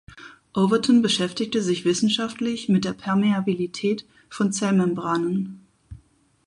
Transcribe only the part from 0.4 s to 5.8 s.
Overton beschäftigte sich wissenschaftlich mit der Permeabilität von Zellmembranen.